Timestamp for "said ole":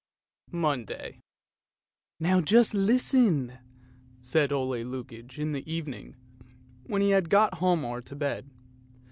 4.19-4.83